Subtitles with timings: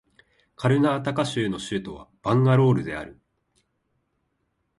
[0.55, 3.21] カルナータカ州の州都はバンガロールである